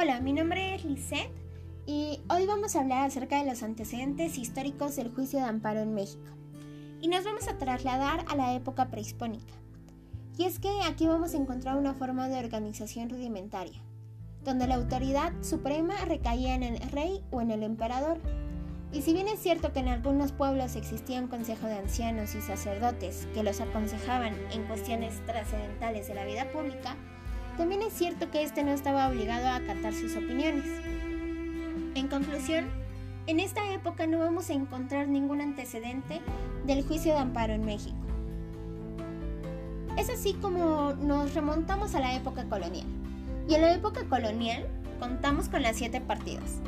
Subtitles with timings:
[0.00, 1.32] Hola, mi nombre es Lisette
[1.84, 5.92] y hoy vamos a hablar acerca de los antecedentes históricos del juicio de amparo en
[5.92, 6.22] México.
[7.00, 9.54] Y nos vamos a trasladar a la época prehispánica.
[10.36, 13.82] Y es que aquí vamos a encontrar una forma de organización rudimentaria,
[14.44, 18.20] donde la autoridad suprema recaía en el rey o en el emperador.
[18.92, 22.40] Y si bien es cierto que en algunos pueblos existía un consejo de ancianos y
[22.40, 26.96] sacerdotes que los aconsejaban en cuestiones trascendentales de la vida pública,
[27.58, 30.64] también es cierto que éste no estaba obligado a acatar sus opiniones.
[31.96, 32.66] En conclusión,
[33.26, 36.20] en esta época no vamos a encontrar ningún antecedente
[36.64, 37.96] del juicio de amparo en México.
[39.98, 42.86] Es así como nos remontamos a la época colonial.
[43.48, 44.68] Y en la época colonial
[45.00, 46.60] contamos con las siete partidas.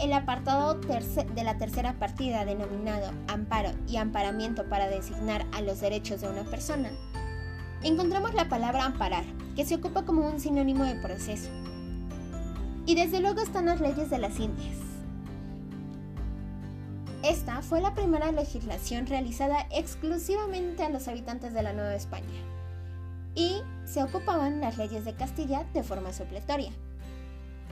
[0.00, 6.22] El apartado de la tercera partida denominado amparo y amparamiento para designar a los derechos
[6.22, 6.88] de una persona
[7.82, 9.24] encontramos la palabra amparar,
[9.56, 11.50] que se ocupa como un sinónimo de proceso.
[12.86, 14.76] Y desde luego están las leyes de las Indias.
[17.22, 22.26] Esta fue la primera legislación realizada exclusivamente a los habitantes de la Nueva España
[23.34, 26.72] y se ocupaban las leyes de Castilla de forma supletoria.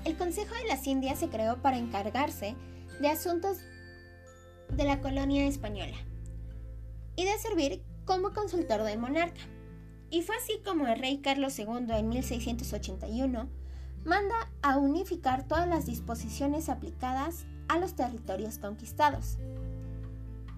[0.04, 2.54] El Consejo de las Indias se creó para encargarse
[3.00, 3.58] de asuntos
[4.68, 5.96] de la colonia española
[7.16, 9.40] y de servir como consultor del monarca.
[10.10, 13.48] Y fue así como el rey Carlos II en 1681
[14.04, 19.38] manda a unificar todas las disposiciones aplicadas a los territorios conquistados.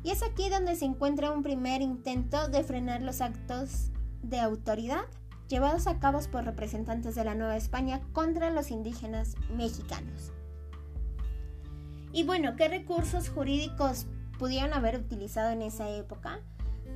[0.03, 3.91] Y es aquí donde se encuentra un primer intento de frenar los actos
[4.23, 5.05] de autoridad
[5.49, 10.33] llevados a cabo por representantes de la Nueva España contra los indígenas mexicanos.
[12.13, 14.07] Y bueno, ¿qué recursos jurídicos
[14.39, 16.41] pudieron haber utilizado en esa época?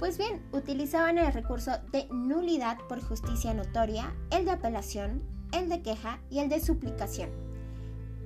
[0.05, 5.80] Pues bien, utilizaban el recurso de nulidad por justicia notoria, el de apelación, el de
[5.80, 7.30] queja y el de suplicación.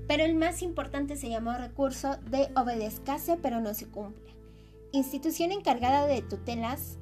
[0.09, 4.35] Pero el más importante se llamó recurso de obedezcase pero no se cumple,
[4.91, 6.99] institución encargada de tutelas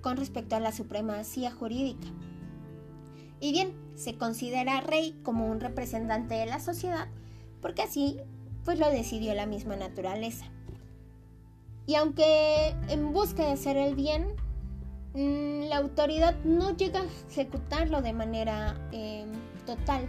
[0.00, 2.08] con respecto a la supremacía jurídica.
[3.38, 7.06] Y bien, se considera rey como un representante de la sociedad
[7.62, 8.18] porque así
[8.64, 10.46] pues lo decidió la misma naturaleza.
[11.90, 14.36] Y aunque en busca de hacer el bien,
[15.14, 19.28] mm, la autoridad no llega a ejecutarlo de manera em,
[19.66, 20.06] total,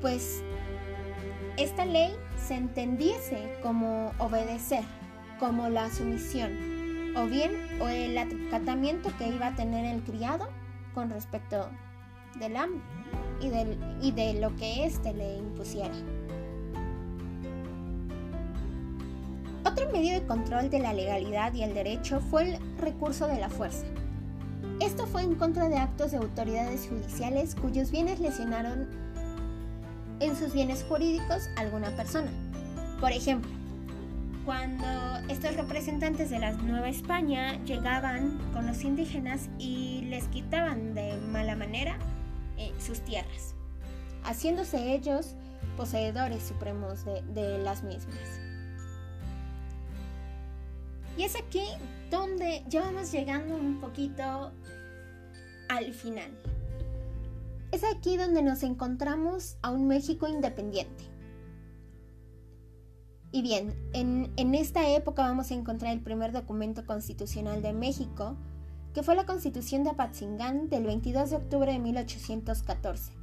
[0.00, 0.42] pues
[1.56, 4.82] esta ley se entendiese como obedecer,
[5.38, 6.50] como la sumisión,
[7.16, 10.48] o bien o el acatamiento que iba a tener el criado
[10.94, 11.70] con respecto
[12.40, 12.82] del amo
[13.40, 13.46] y,
[14.04, 15.94] y de lo que éste le impusiera.
[19.82, 23.48] Otro medio de control de la legalidad y el derecho fue el recurso de la
[23.48, 23.84] fuerza.
[24.80, 28.88] Esto fue en contra de actos de autoridades judiciales cuyos bienes lesionaron
[30.20, 32.30] en sus bienes jurídicos a alguna persona.
[33.00, 33.50] Por ejemplo,
[34.44, 34.86] cuando
[35.28, 41.56] estos representantes de la Nueva España llegaban con los indígenas y les quitaban de mala
[41.56, 41.96] manera
[42.56, 43.56] eh, sus tierras,
[44.22, 45.34] haciéndose ellos
[45.76, 48.51] poseedores supremos de las mismas.
[51.16, 51.64] Y es aquí
[52.10, 54.52] donde ya vamos llegando un poquito
[55.68, 56.30] al final.
[57.70, 61.04] Es aquí donde nos encontramos a un México independiente.
[63.30, 68.36] Y bien, en, en, esta época vamos a encontrar el primer documento constitucional de México,
[68.92, 73.14] que fue la Constitución de Apatzingán del 22 de octubre de 1814,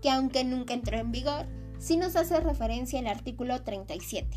[0.00, 1.46] que aunque nunca entró en vigor,
[1.78, 4.36] sí nos hace referencia al artículo 37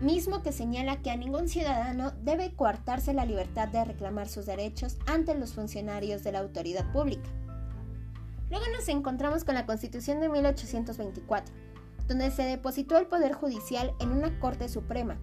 [0.00, 4.96] mismo que señala que a ningún ciudadano debe coartarse la libertad de reclamar sus derechos
[5.06, 7.28] ante los funcionarios de la autoridad pública.
[8.50, 11.54] Luego nos encontramos con la Constitución de 1824,
[12.08, 15.18] donde se depositó el Poder Judicial en una Corte Suprema,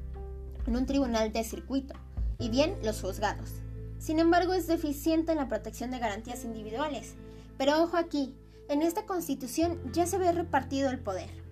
[0.65, 1.95] en un tribunal de circuito,
[2.39, 3.51] y bien los juzgados.
[3.99, 7.15] Sin embargo, es deficiente en la protección de garantías individuales.
[7.57, 8.35] Pero ojo aquí,
[8.69, 11.46] en esta Constitución ya se ve repartido el poder.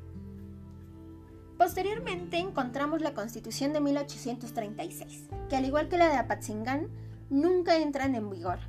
[1.57, 6.89] Posteriormente encontramos la Constitución de 1836, que al igual que la de Apatzingán,
[7.29, 8.59] nunca entran en vigor.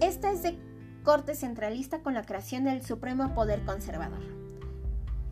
[0.00, 0.58] Esta es de
[1.04, 4.20] corte centralista con la creación del Supremo Poder Conservador,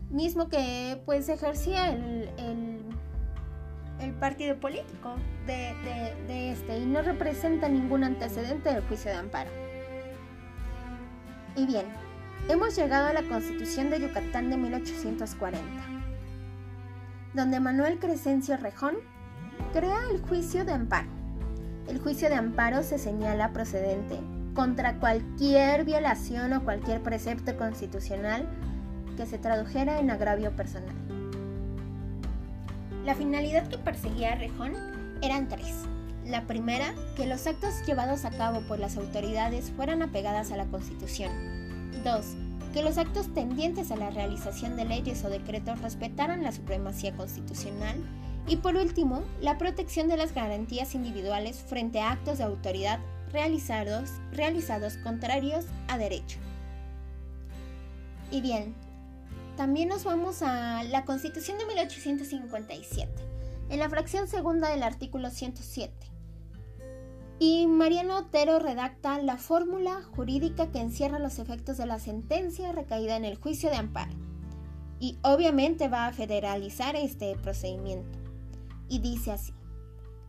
[0.09, 2.29] mismo que pues ejercía el,
[3.99, 5.15] el, partido político
[5.45, 5.75] de,
[6.27, 9.51] de este y no representa ningún antecedente del juicio de amparo.
[11.55, 11.85] Y bien,
[12.49, 15.97] hemos llegado a la Constitución de Yucatán de 1840
[17.33, 18.95] donde Manuel Crescencio Rejón
[19.73, 21.07] crea el juicio de amparo.
[21.87, 24.19] El juicio de amparo se señala procedente
[24.53, 28.47] contra cualquier violación o cualquier precepto constitucional
[29.15, 30.95] que se tradujera en agravio personal.
[33.05, 34.73] La finalidad que perseguía Rejón
[35.21, 35.85] eran tres.
[36.25, 40.65] La primera, que los actos llevados a cabo por las autoridades fueran apegadas a la
[40.65, 41.31] Constitución.
[42.03, 42.35] Dos,
[42.73, 47.95] que los actos tendientes a la realización de leyes o decretos respetaran la supremacía constitucional.
[48.47, 52.99] Y por último, la protección de las garantías individuales frente a actos de autoridad
[53.31, 56.39] realizados, realizados contrarios a derecho.
[58.31, 58.73] Y bien,
[59.57, 63.11] también nos vamos a la Constitución de 1857,
[63.69, 66.16] en la fracción segunda del artículo 107.
[67.77, 73.23] Mariano Otero redacta la fórmula jurídica que encierra los efectos de la sentencia recaída en
[73.23, 74.11] el juicio de amparo.
[74.99, 78.17] Y obviamente va a federalizar este procedimiento.
[78.89, 79.53] Y dice así,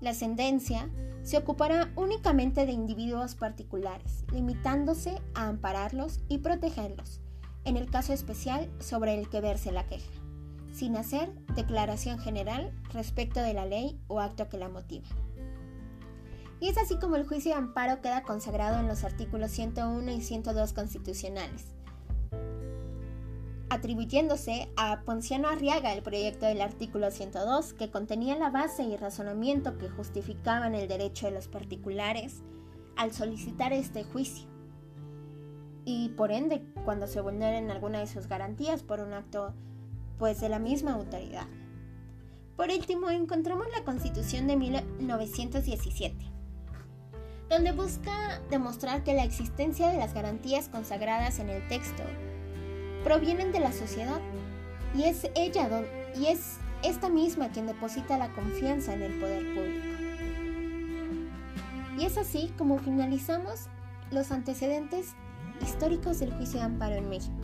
[0.02, 0.90] la sentencia
[1.22, 7.22] se ocupará únicamente de individuos particulares, limitándose a ampararlos y protegerlos,
[7.64, 10.10] en el caso especial sobre el que verse la queja,
[10.70, 15.08] sin hacer declaración general respecto de la ley o acto que la motiva.
[16.60, 20.20] Y es así como el juicio de amparo queda consagrado en los artículos 101 y
[20.20, 21.66] 102 constitucionales,
[23.70, 29.78] atribuyéndose a Ponciano Arriaga el proyecto del artículo 102 que contenía la base y razonamiento
[29.78, 32.42] que justificaban el derecho de los particulares
[32.96, 34.48] al solicitar este juicio
[35.84, 39.54] y por ende cuando se vulneren alguna de sus garantías por un acto
[40.18, 41.46] pues de la misma autoridad.
[42.56, 46.27] Por último, encontramos la Constitución de 1917
[47.48, 52.02] donde busca demostrar que la existencia de las garantías consagradas en el texto
[53.04, 54.20] provienen de la sociedad
[54.94, 55.68] y es ella
[56.18, 59.86] y es esta misma quien deposita la confianza en el poder público.
[61.98, 63.66] Y es así como finalizamos
[64.10, 65.14] los antecedentes
[65.62, 67.34] históricos del juicio de amparo en México.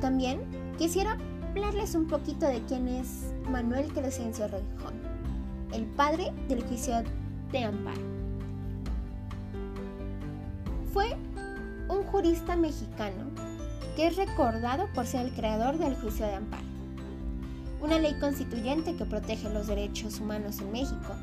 [0.00, 0.40] También
[0.78, 1.16] quisiera
[1.50, 5.00] hablarles un poquito de quién es Manuel Crescencio Rejón,
[5.72, 7.04] el padre del juicio de
[7.56, 8.00] amparo.
[10.92, 11.16] Fue
[11.88, 13.24] un jurista mexicano
[13.96, 16.66] que es recordado por ser el creador del juicio de amparo,
[17.80, 21.14] una ley constituyente que protege los derechos humanos en México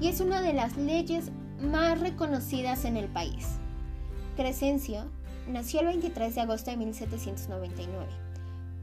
[0.00, 1.30] y es una de las leyes
[1.60, 3.46] más reconocidas en el país.
[4.36, 5.04] Crescencio
[5.48, 8.06] nació el 23 de agosto de 1799.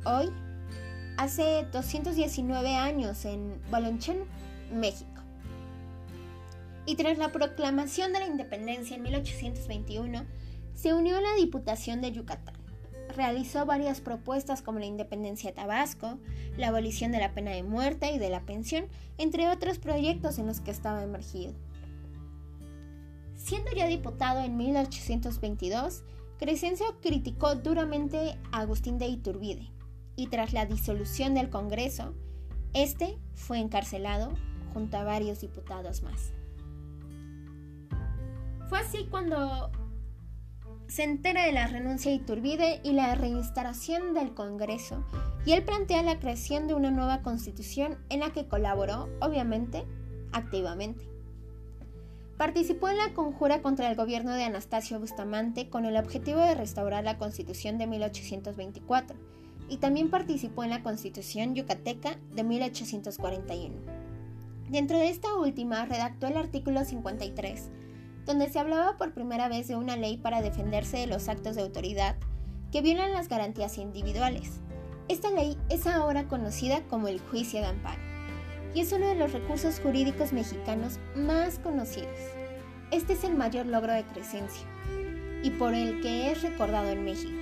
[0.06, 0.30] Hoy,
[1.18, 4.24] hace 219 años en Balonchén,
[4.74, 5.19] México
[6.90, 10.26] y tras la proclamación de la independencia en 1821,
[10.74, 12.56] se unió a la Diputación de Yucatán.
[13.16, 16.18] Realizó varias propuestas como la independencia de Tabasco,
[16.58, 18.88] la abolición de la pena de muerte y de la pensión,
[19.20, 21.54] entre otros proyectos en los que estaba emergido.
[23.36, 26.04] Siendo ya diputado en 1822,
[26.40, 29.70] Crescencio criticó duramente a Agustín de Iturbide
[30.16, 32.16] y tras la disolución del Congreso,
[32.74, 34.34] este fue encarcelado
[34.74, 36.34] junto a varios diputados más.
[38.70, 39.72] Fue así cuando
[40.88, 45.04] se entera de la renuncia de Iturbide y la reinstalación del Congreso,
[45.44, 49.86] y él plantea la creación de una nueva constitución en la que colaboró, obviamente,
[50.32, 51.04] activamente.
[52.38, 57.04] Participó en la conjura contra el gobierno de Anastasio Bustamante con el objetivo de restaurar
[57.04, 59.18] la constitución de 1824
[59.68, 63.76] y también participó en la constitución yucateca de 1841.
[64.70, 67.72] Dentro de esta última redactó el artículo 53,
[68.30, 71.64] donde se hablaba por primera vez de una ley para defenderse de los actos de
[71.64, 72.16] autoridad
[72.72, 74.60] que violan las garantías individuales.
[75.08, 78.00] Esta ley es ahora conocida como el juicio de amparo
[78.76, 82.20] y es uno de los recursos jurídicos mexicanos más conocidos.
[82.92, 84.68] Este es el mayor logro de Crescencio
[85.42, 87.39] y por el que es recordado en México.